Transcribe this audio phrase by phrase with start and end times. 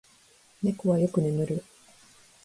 [0.63, 1.63] 猫はよく眠る。